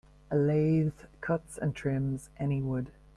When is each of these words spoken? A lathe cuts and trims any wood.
A 0.31 0.35
lathe 0.35 0.95
cuts 1.21 1.59
and 1.59 1.75
trims 1.75 2.31
any 2.39 2.59
wood. 2.59 2.91